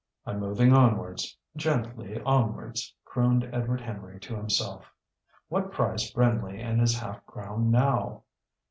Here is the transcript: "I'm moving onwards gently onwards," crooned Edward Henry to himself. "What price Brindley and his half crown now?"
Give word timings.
"I'm 0.25 0.39
moving 0.39 0.73
onwards 0.73 1.37
gently 1.55 2.19
onwards," 2.23 2.91
crooned 3.05 3.47
Edward 3.53 3.81
Henry 3.81 4.19
to 4.21 4.35
himself. 4.35 4.91
"What 5.47 5.71
price 5.71 6.09
Brindley 6.09 6.59
and 6.59 6.81
his 6.81 6.97
half 6.97 7.23
crown 7.27 7.69
now?" 7.69 8.23